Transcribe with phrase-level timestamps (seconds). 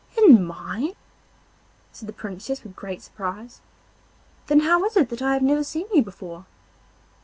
[0.17, 0.95] 'In mine?'
[1.91, 3.61] said the Princess with great surprise.
[4.47, 6.47] 'Then how is it that I have never seen you before?